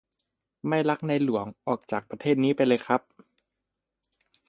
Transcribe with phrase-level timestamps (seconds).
[0.67, 3.01] ไม่รักในหลวง ออกจากประเทศนี้ไปเลยครับ